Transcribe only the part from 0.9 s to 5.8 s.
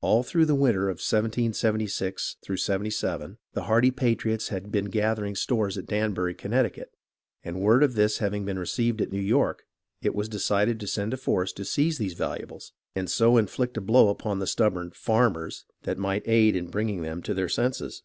1776 77 the hardy patriots had been gather ing stores